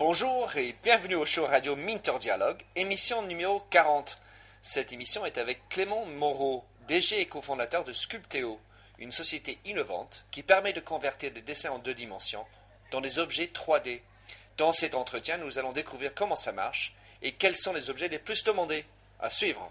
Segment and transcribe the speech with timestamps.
[0.00, 4.18] Bonjour et bienvenue au show radio Minter Dialogue, émission numéro 40.
[4.62, 8.58] Cette émission est avec Clément Moreau, DG et cofondateur de Sculpteo,
[8.98, 12.46] une société innovante qui permet de convertir des dessins en deux dimensions
[12.92, 14.00] dans des objets 3D.
[14.56, 18.18] Dans cet entretien, nous allons découvrir comment ça marche et quels sont les objets les
[18.18, 18.86] plus demandés.
[19.20, 19.70] À suivre.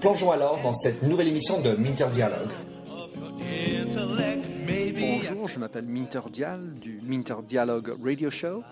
[0.00, 2.50] Plongeons alors dans cette nouvelle émission de Minter Dialogue.
[5.00, 8.62] Bonjour, je m'appelle Minter Dial du Minter Dialogue Radio Show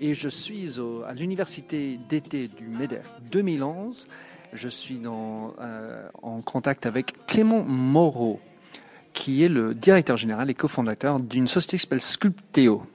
[0.00, 4.08] et je suis au- à l'université d'été du MEDEF 2011.
[4.52, 8.40] Je suis euh, en contact avec Clément Moreau,
[9.12, 12.86] qui est le directeur général et cofondateur d'une société qui s'appelle Sculpteo.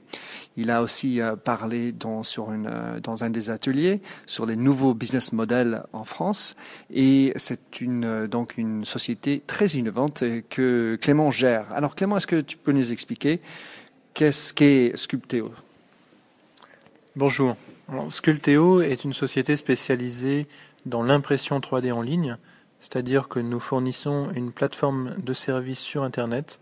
[0.56, 4.56] Il a aussi euh, parlé dans, sur une, euh, dans un des ateliers sur les
[4.56, 6.56] nouveaux business models en France.
[6.92, 11.72] Et c'est une, euh, donc une société très innovante que Clément gère.
[11.72, 13.40] Alors Clément, est-ce que tu peux nous expliquer
[14.14, 15.52] qu'est-ce qu'est Sculpteo?
[17.14, 17.56] Bonjour.
[17.90, 20.46] Alors, Sculpteo est une société spécialisée
[20.86, 22.36] dans l'impression 3D en ligne,
[22.80, 26.60] c'est-à-dire que nous fournissons une plateforme de service sur Internet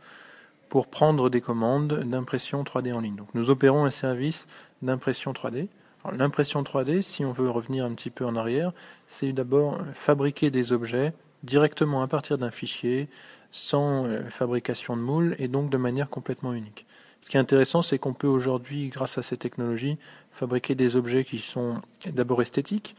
[0.69, 3.17] pour prendre des commandes d'impression 3D en ligne.
[3.17, 4.47] Donc, nous opérons un service
[4.83, 5.69] d'impression 3D.
[6.05, 8.73] Alors, L'impression 3D, si on veut revenir un petit peu en arrière,
[9.07, 13.09] c'est d'abord fabriquer des objets directement à partir d'un fichier,
[13.51, 16.87] sans euh, fabrication de moule et donc de manière complètement unique.
[17.21, 19.99] Ce qui est intéressant, c'est qu'on peut aujourd'hui, grâce à ces technologies,
[20.31, 22.95] fabriquer des objets qui sont d'abord esthétiques,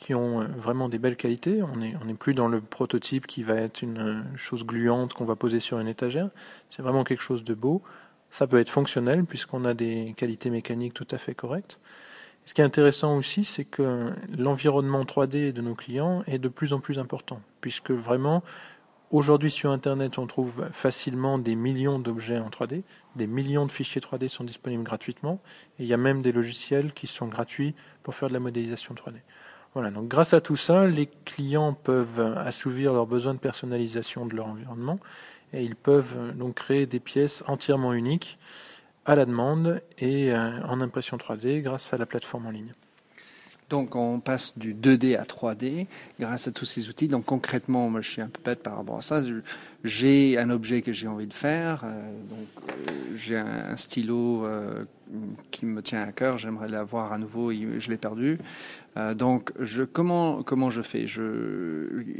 [0.00, 1.62] qui ont euh, vraiment des belles qualités.
[1.62, 5.36] On n'est plus dans le prototype qui va être une euh, chose gluante qu'on va
[5.36, 6.30] poser sur une étagère.
[6.70, 7.82] C'est vraiment quelque chose de beau.
[8.30, 11.78] Ça peut être fonctionnel puisqu'on a des qualités mécaniques tout à fait correctes.
[12.46, 16.72] Ce qui est intéressant aussi, c'est que l'environnement 3D de nos clients est de plus
[16.72, 18.42] en plus important, puisque vraiment,
[19.10, 22.82] aujourd'hui sur Internet, on trouve facilement des millions d'objets en 3D,
[23.14, 25.38] des millions de fichiers 3D sont disponibles gratuitement,
[25.78, 28.94] et il y a même des logiciels qui sont gratuits pour faire de la modélisation
[28.94, 29.16] 3D.
[29.74, 34.34] Voilà, donc grâce à tout ça, les clients peuvent assouvir leurs besoins de personnalisation de
[34.34, 34.98] leur environnement,
[35.52, 38.38] et ils peuvent donc créer des pièces entièrement uniques
[39.04, 42.74] à la demande et euh, en impression 3D grâce à la plateforme en ligne.
[43.70, 45.86] Donc on passe du 2D à 3D
[46.18, 47.06] grâce à tous ces outils.
[47.06, 49.20] Donc concrètement, moi je suis un peu bête par rapport à ça.
[49.84, 51.84] J'ai un objet que j'ai envie de faire.
[51.84, 52.72] euh, donc euh,
[53.16, 54.84] j'ai un, stylo euh,
[55.52, 56.36] qui me tient à cœur.
[56.36, 57.52] J'aimerais l'avoir à nouveau.
[57.52, 58.38] Je l'ai perdu.
[59.14, 59.52] Donc
[59.92, 61.06] comment comment je fais?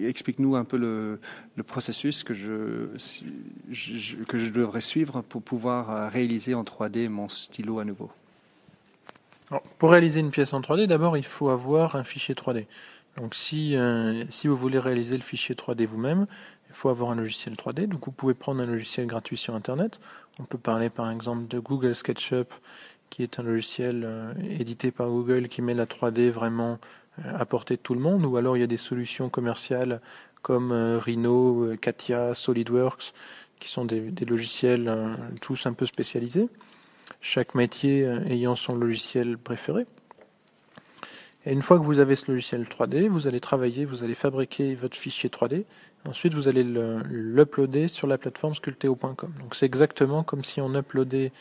[0.06, 1.18] Explique-nous un peu le,
[1.64, 8.12] processus que que je devrais suivre pour pouvoir réaliser en 3D mon stylo à nouveau.
[9.78, 12.66] Pour réaliser une pièce en 3D, d'abord il faut avoir un fichier 3D.
[13.16, 16.26] Donc si, euh, si vous voulez réaliser le fichier 3D vous-même,
[16.68, 17.88] il faut avoir un logiciel 3D.
[17.88, 20.00] Donc vous pouvez prendre un logiciel gratuit sur Internet.
[20.38, 22.54] On peut parler par exemple de Google SketchUp,
[23.10, 26.78] qui est un logiciel euh, édité par Google qui met la 3D vraiment
[27.18, 28.24] euh, à portée de tout le monde.
[28.24, 30.00] Ou alors il y a des solutions commerciales
[30.42, 33.12] comme Rhino, Katia, SolidWorks,
[33.58, 34.90] qui sont des, logiciels
[35.42, 36.48] tous un peu spécialisés
[37.20, 39.86] chaque métier euh, ayant son logiciel préféré.
[41.46, 44.74] Et une fois que vous avez ce logiciel 3D, vous allez travailler, vous allez fabriquer
[44.74, 45.64] votre fichier 3D.
[46.06, 49.32] Ensuite, vous allez le- l'uploader sur la plateforme sculpteo.com.
[49.40, 51.32] Donc c'est exactement comme si on uploadait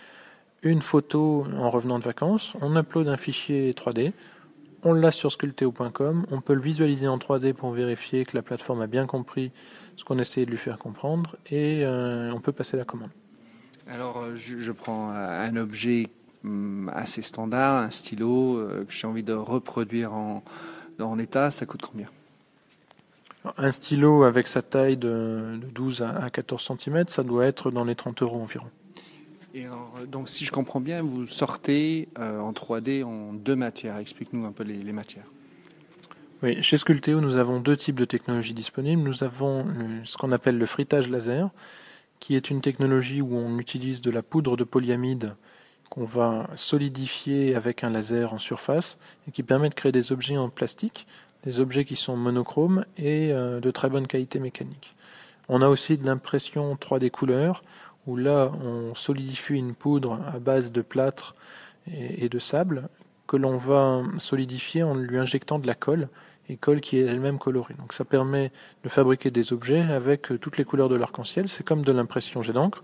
[0.63, 2.53] une photo en revenant de vacances.
[2.61, 4.13] On upload un fichier 3D,
[4.83, 8.81] on l'a sur sculpteo.com, on peut le visualiser en 3D pour vérifier que la plateforme
[8.81, 9.51] a bien compris
[9.97, 13.09] ce qu'on essayait de lui faire comprendre et euh, on peut passer la commande.
[13.89, 16.07] Alors, euh, je, je prends un objet
[16.43, 20.43] hum, assez standard, un stylo euh, que j'ai envie de reproduire en,
[20.99, 21.49] en état.
[21.49, 22.07] Ça coûte combien?
[23.57, 27.71] Un stylo avec sa taille de, de 12 à à 14 cm, ça doit être
[27.71, 28.67] dans les 30 euros environ.
[29.55, 33.55] Et alors, euh, donc, si je comprends bien, vous sortez euh, en 3D en deux
[33.55, 33.97] matières.
[33.97, 35.25] Explique-nous un peu les, les matières.
[36.43, 39.01] Oui, chez Sculpteo, nous avons deux types de technologies disponibles.
[39.01, 39.65] Nous avons
[40.05, 41.49] ce qu'on appelle le frittage laser,
[42.19, 45.35] qui est une technologie où on utilise de la poudre de polyamide
[45.89, 50.37] qu'on va solidifier avec un laser en surface et qui permet de créer des objets
[50.37, 51.07] en plastique,
[51.43, 54.95] des objets qui sont monochromes et euh, de très bonne qualité mécanique.
[55.47, 57.63] On a aussi de l'impression 3D couleur,
[58.05, 61.35] où là, on solidifie une poudre à base de plâtre
[61.91, 62.87] et, de sable,
[63.29, 66.09] que l'on va solidifier en lui injectant de la colle,
[66.49, 67.75] et colle qui est elle-même colorée.
[67.75, 68.51] Donc ça permet
[68.83, 71.47] de fabriquer des objets avec toutes les couleurs de l'arc-en-ciel.
[71.47, 72.83] C'est comme de l'impression jet d'encre,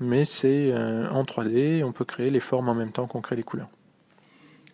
[0.00, 3.36] mais c'est euh, en 3D, on peut créer les formes en même temps qu'on crée
[3.36, 3.68] les couleurs.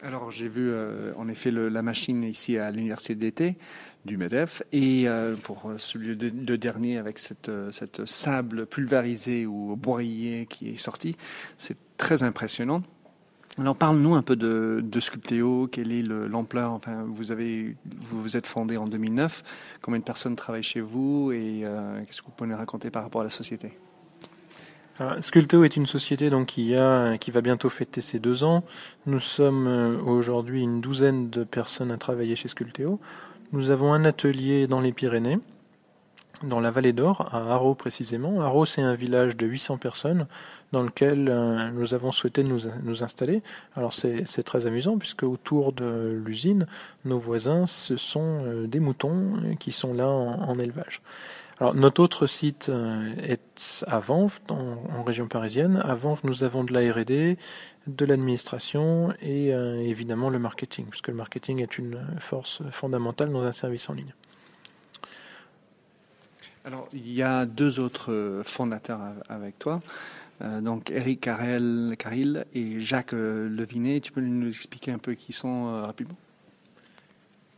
[0.00, 3.56] Alors j'ai vu euh, en effet la machine ici à l'université d'été
[4.04, 10.46] du MEDEF et euh, pour celui de, dernier avec cette, cette sable pulvérisé ou broyé
[10.48, 11.16] qui est sorti,
[11.56, 12.84] c'est très impressionnant.
[13.58, 16.72] Alors parle-nous un peu de, Sculpteo, quelle est l'ampleur?
[16.72, 17.74] Enfin, vous avez
[18.10, 19.42] vous êtes fondé en 2009.
[19.82, 21.32] Combien de personnes travaillent chez vous?
[21.32, 21.64] Et
[22.06, 23.72] qu'est-ce que vous pouvez nous raconter par rapport à la société?
[25.20, 26.74] Sculteo est une société donc qui
[27.20, 28.64] qui va bientôt fêter ses deux ans.
[29.06, 32.98] Nous sommes euh, aujourd'hui une douzaine de personnes à travailler chez Sculteo.
[33.52, 35.38] Nous avons un atelier dans les Pyrénées,
[36.42, 38.40] dans la vallée d'Or, à Haro précisément.
[38.40, 40.26] Haro, c'est un village de 800 personnes
[40.72, 43.42] dans lequel euh, nous avons souhaité nous, nous installer.
[43.74, 46.66] Alors c'est très amusant puisque autour de l'usine,
[47.04, 51.00] nos voisins, ce sont euh, des moutons qui sont là en élevage.
[51.60, 55.82] Alors, notre autre site euh, est à Vanves, en, région parisienne.
[55.84, 57.36] À Vanves, nous avons de la R&D,
[57.88, 63.52] de l'administration et évidemment le marketing, puisque le marketing est une force fondamentale dans un
[63.52, 64.12] service en ligne.
[66.68, 69.00] Alors, il y a deux autres fondateurs
[69.30, 69.80] avec toi.
[70.42, 74.00] Euh, donc Eric Caril et Jacques Levinet.
[74.00, 76.16] Tu peux nous expliquer un peu qui sont rapidement?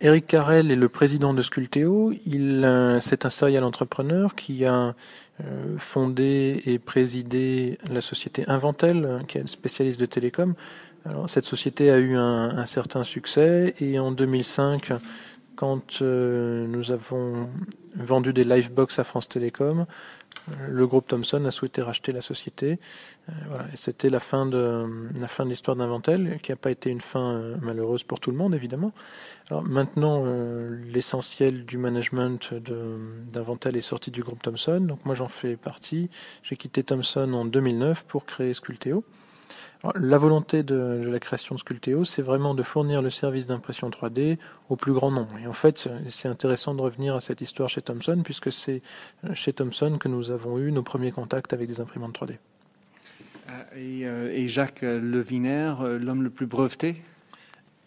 [0.00, 2.12] Eric Carrel est le président de Sculteo.
[2.24, 4.94] Il, euh, c'est un serial entrepreneur qui a
[5.40, 10.54] euh, fondé et présidé la société Inventel, qui est une spécialiste de télécom.
[11.04, 14.92] Alors, cette société a eu un certain succès et en 2005,
[15.60, 17.50] quand euh, nous avons
[17.94, 19.84] vendu des Livebox à France Télécom,
[20.70, 22.78] le groupe Thomson a souhaité racheter la société.
[23.28, 23.32] Euh,
[23.74, 24.86] c'était la fin de
[25.44, 28.92] l'histoire d'Inventel, qui n'a pas été une fin euh, malheureuse pour tout le monde, évidemment.
[29.50, 35.58] Maintenant, euh, l'essentiel du management d'Inventel est sorti du groupe Thomson, donc moi j'en fais
[35.58, 36.08] partie.
[36.42, 39.04] J'ai quitté Thomson en 2009 pour créer Sculteo
[39.94, 44.38] la volonté de, la création de Sculteo, c'est vraiment de fournir le service d'impression 3D
[44.68, 45.38] au plus grand nombre.
[45.42, 48.82] Et en fait, c'est intéressant de revenir à cette histoire chez Thomson, puisque c'est
[49.32, 52.36] chez Thomson que nous avons eu nos premiers contacts avec des imprimantes 3D.
[53.50, 57.02] Euh, euh, et, Jacques Leviner, euh, l'homme le plus breveté?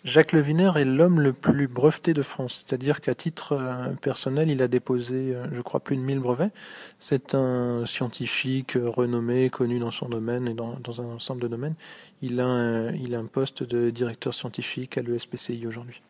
[0.03, 4.61] Jacques Leviner est l'homme le plus breveté de France, c'est-à-dire qu'à titre euh, personnel, il
[4.61, 6.51] a déposé, euh, je crois, plus de 1000 brevets.
[6.99, 11.75] C'est un scientifique renommé, connu dans son domaine et dans, un ensemble de domaines.
[12.21, 16.01] Il a, un, il a un poste de directeur scientifique à l'ESPCI aujourd'hui.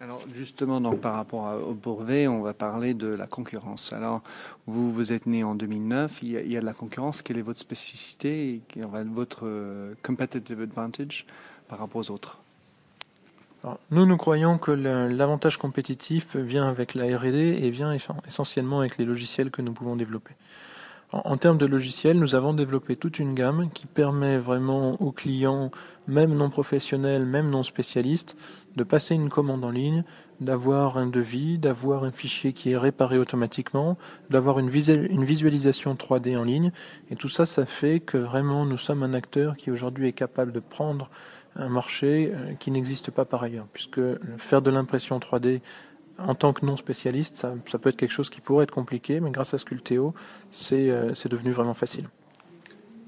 [0.00, 3.92] Alors justement, donc par rapport au brevet, on va parler de la concurrence.
[3.92, 4.22] Alors
[4.68, 7.20] vous, vous êtes né en 2009, il y a, il y a de la concurrence.
[7.20, 8.82] Quelle est votre spécificité et
[9.12, 11.26] votre euh, competitive advantage
[11.66, 12.43] par rapport aux autres?
[13.90, 17.96] Nous, nous croyons que l'avantage compétitif vient avec la R&D et vient
[18.26, 20.34] essentiellement avec les logiciels que nous pouvons développer.
[21.12, 25.70] En, termes de logiciels, nous avons développé toute une gamme qui permet vraiment aux clients,
[26.08, 28.36] même non professionnels, même non spécialistes,
[28.74, 30.02] de passer une commande en ligne,
[30.40, 33.96] d'avoir un devis, d'avoir un fichier qui est réparé automatiquement,
[34.28, 36.72] d'avoir une, visualisation 3D en ligne.
[37.12, 40.50] Et tout ça, ça fait que vraiment nous sommes un acteur qui aujourd'hui est capable
[40.50, 41.10] de prendre
[41.56, 44.00] un marché euh, qui n'existe pas par ailleurs, puisque
[44.38, 45.60] faire de l'impression 3D
[46.18, 49.30] en tant que non spécialiste, ça, peut être quelque chose qui pourrait être compliqué, mais
[49.30, 50.14] grâce à Sculteo,
[50.50, 52.08] c'est euh, devenu vraiment facile.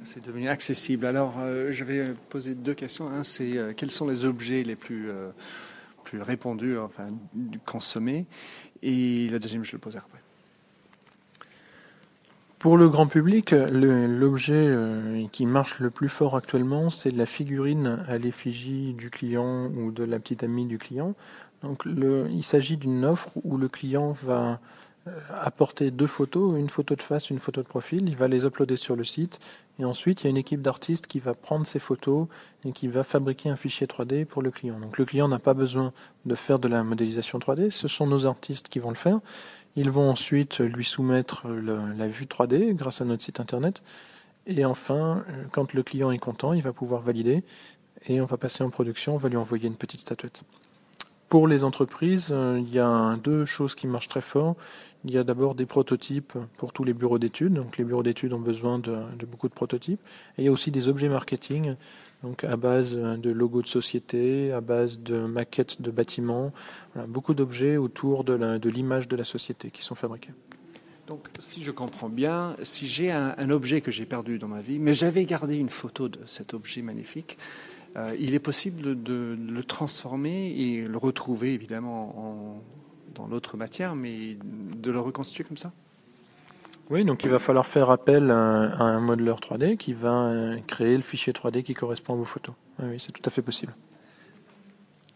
[0.02, 1.06] C'est devenu accessible.
[1.06, 3.08] Alors, euh, je vais poser deux questions.
[3.08, 5.10] Un, c'est quels sont les objets les plus,
[6.04, 7.08] plus répandus, enfin,
[7.64, 8.26] consommés?
[8.82, 10.25] Et la deuxième, je le poserai après.
[12.58, 18.04] Pour le grand public, l'objet euh, qui marche le plus fort actuellement, c'est la figurine
[18.08, 21.14] à l'effigie du client ou de la petite amie du client.
[21.62, 24.58] Donc, il s'agit d'une offre où le client va
[25.34, 28.08] apporter deux photos, une photo de face, une photo de profil.
[28.08, 29.38] Il va les uploader sur le site
[29.78, 32.26] et ensuite il y a une équipe d'artistes qui va prendre ces photos
[32.64, 34.78] et qui va fabriquer un fichier 3D pour le client.
[34.80, 35.92] Donc le client n'a pas besoin
[36.24, 39.20] de faire de la modélisation 3D, ce sont nos artistes qui vont le faire
[39.76, 43.82] ils vont ensuite lui soumettre la vue 3D grâce à notre site internet.
[44.46, 47.44] Et enfin, quand le client est content, il va pouvoir valider
[48.08, 50.42] et on va passer en production, on va lui envoyer une petite statuette.
[51.28, 54.54] Pour les entreprises, euh, il y a deux choses qui marchent très fort.
[55.04, 57.54] Il y a d'abord des prototypes pour tous les bureaux d'études.
[57.54, 60.00] Donc les bureaux d'études ont besoin de, beaucoup de prototypes.
[60.38, 61.76] Et il y a aussi des objets marketing
[62.22, 66.50] donc à base de logos de société, à base de maquettes de bâtiments,
[67.06, 70.32] beaucoup d'objets autour de l'image de, la société qui sont fabriqués.
[71.06, 74.80] Donc, si je comprends bien, si j'ai un, objet que j'ai perdu dans ma vie,
[74.80, 77.75] mais j'avais gardé une photo de cet objet magnifique, euh,
[78.18, 82.62] il est possible de, le transformer et le retrouver évidemment
[83.14, 85.72] dans l'autre matière, mais de le reconstituer comme ça?
[86.88, 90.96] Oui, donc il va falloir faire appel à, un modeleur 3D qui va euh, créer
[90.96, 92.54] le fichier 3D qui correspond à vos photos.
[92.80, 93.74] oui c'est tout à fait possible.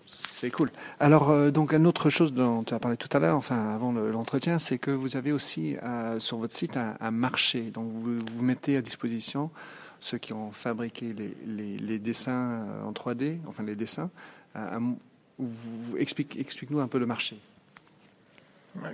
[0.07, 0.71] C'est cool.
[0.99, 3.93] Alors, euh, donc, une autre chose dont tu as parlé tout à l'heure, enfin, avant
[3.93, 7.71] l'entretien, c'est que vous avez aussi euh, sur votre site un, marché.
[7.71, 9.51] Donc, vous, vous mettez à disposition
[10.01, 11.15] ceux qui ont fabriqué
[11.47, 14.11] les, dessins euh, en 3D, enfin, les dessins.
[15.99, 17.39] explique, explique-nous un peu le marché.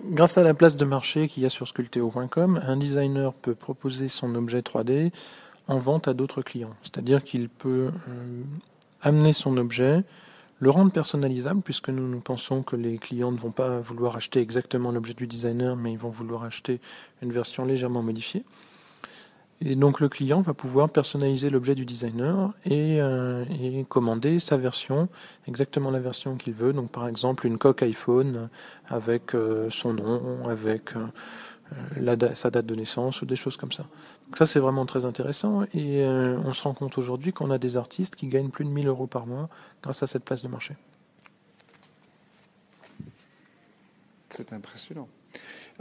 [0.05, 4.09] Grâce à la place de marché qu'il y a sur sculpteo.com, un designer peut proposer
[4.09, 5.13] son objet 3D
[5.69, 6.75] en vente à d'autres clients.
[6.83, 7.91] C'est-à-dire qu'il peut
[9.03, 10.03] amener son objet
[10.61, 14.41] le rendre personnalisable, puisque nous, nous pensons que les clients ne vont pas vouloir acheter
[14.41, 16.81] exactement l'objet du designer, mais ils vont vouloir acheter
[17.23, 18.45] une version légèrement modifiée.
[19.63, 23.45] Et donc le client va pouvoir personnaliser l'objet du designer et, euh,
[23.89, 25.09] commander sa version,
[25.49, 26.73] exactement la version qu'il veut.
[26.73, 28.51] Donc par exemple une coque iPhone
[28.89, 33.87] avec euh, son nom, avec euh, sa date de naissance ou des choses comme ça.
[34.27, 37.77] Donc ça c'est vraiment très intéressant et on se rend compte aujourd'hui qu'on a des
[37.77, 39.49] artistes qui gagnent plus de 1000 euros par mois
[39.83, 40.75] grâce à cette place de marché.
[44.29, 45.09] C'est impressionnant.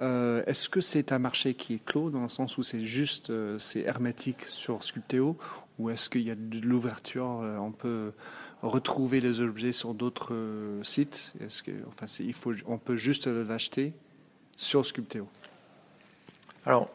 [0.01, 3.29] Euh, est-ce que c'est un marché qui est clos dans le sens où c'est juste,
[3.29, 5.37] euh, c'est hermétique sur Sculpteo
[5.79, 8.13] ou est-ce qu'il y a de l'ouverture, on peut
[8.61, 10.33] retrouver les objets sur d'autres
[10.83, 11.33] sites?
[11.41, 11.71] Est-ce que,
[12.65, 13.91] on peut juste l'acheter
[14.55, 15.27] sur Sculpteo?
[16.65, 16.89] Alors,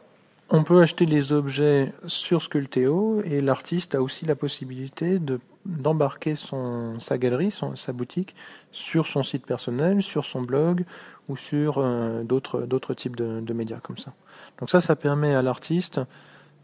[0.50, 6.34] on peut acheter les objets sur Sculteo et l'artiste a aussi la possibilité de d'embarquer
[6.34, 8.34] son sa galerie, son, sa boutique
[8.72, 10.84] sur son site personnel, sur son blog
[11.28, 14.14] ou sur euh, d'autres d'autres types de, de, médias comme ça.
[14.58, 16.00] Donc ça, ça permet à l'artiste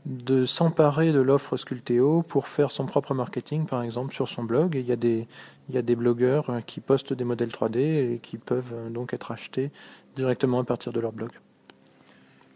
[0.07, 4.77] de s'emparer de l'offre Sculteo pour faire son propre marketing, par exemple sur son blog.
[4.77, 5.29] il y a des
[5.69, 9.13] il y a des blogueurs qui postent des modèles 3D et qui peuvent euh, donc
[9.13, 9.71] être achetés
[10.17, 11.31] directement à partir de leur blog.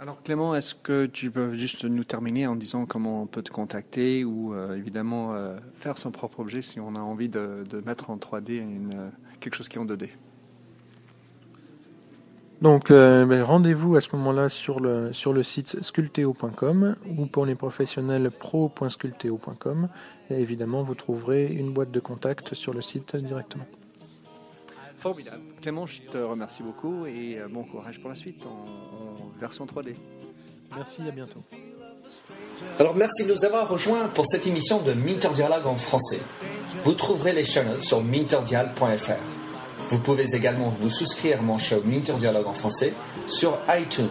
[0.00, 3.50] Alors Clément, est-ce que tu peux juste nous terminer en disant comment on peut te
[3.50, 8.08] contacter ou euh, évidemment euh, faire son propre objet si on a envie de, mettre
[8.08, 10.08] en 3D une, quelque chose qui est en 2D
[12.62, 17.44] donc euh, ben, rendez-vous à ce moment-là sur le, sur le site sculteo.com ou pour
[17.44, 19.90] les professionnels pro.sculteo.com
[20.30, 23.66] et évidemment vous trouverez une boîte de contact sur le site directement.
[25.00, 25.40] Formidable.
[25.62, 28.46] Clément, je te remercie beaucoup et euh, bon courage pour la suite
[29.40, 29.94] version 3D.
[30.76, 31.42] Merci, à bientôt.
[32.78, 36.20] Alors merci de nous avoir rejoints pour cette émission de Minter Dialogue en français.
[36.84, 39.12] Vous trouverez les chaînes sur minterdial.fr.
[39.88, 42.92] Vous pouvez également vous souscrire à mon show Minter Dialogue en français
[43.26, 44.08] sur iTunes,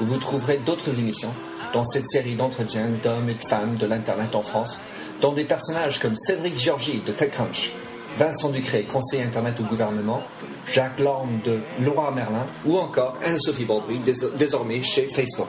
[0.00, 1.32] où vous trouverez d'autres émissions
[1.72, 4.80] dans cette série d'entretiens d'hommes et de femmes de l'Internet en France,
[5.20, 7.72] dont des personnages comme Cédric Georgie de TechCrunch,
[8.18, 10.22] Vincent Ducré, conseiller Internet au gouvernement,
[10.70, 14.00] Jacques Lorme de Laura Merlin ou encore Anne-Sophie Baudry,
[14.38, 15.48] désormais chez Facebook.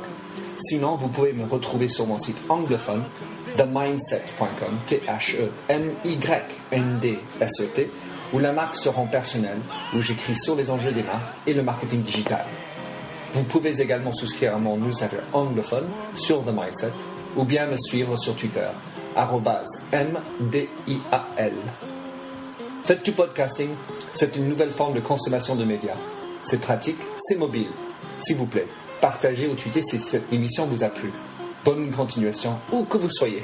[0.59, 3.03] Sinon, vous pouvez me retrouver sur mon site anglophone
[3.57, 5.49] themindset.com, T-H-E-M-Y-N-D-S-E-T,
[8.33, 9.59] où la marque se rend personnelle,
[9.95, 12.45] où j'écris sur les enjeux des marques et le marketing digital.
[13.33, 16.93] Vous pouvez également souscrire à mon newsletter anglophone sur The Mindset
[17.35, 18.67] ou bien me suivre sur Twitter,
[19.91, 21.53] M-D-I-A-L.
[22.83, 23.69] Faites du podcasting,
[24.17, 25.95] c'est une nouvelle forme de consommation de médias.
[26.41, 27.67] C'est pratique, c'est mobile.
[28.19, 28.67] S'il vous plaît,
[28.99, 31.11] partagez ou tweetez si cette émission vous a plu.
[31.63, 33.43] Bonne continuation, où que vous soyez.